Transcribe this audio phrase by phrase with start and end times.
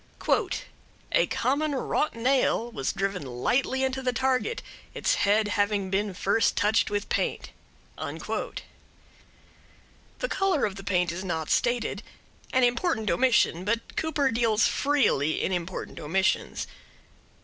[1.11, 4.63] "A common wrought nail was driven lightly into the target,
[4.95, 7.51] its head having been first touched with paint."
[7.99, 8.53] The
[10.27, 12.01] color of the paint is not stated
[12.51, 16.65] an important omission, but Cooper deals freely in important omissions.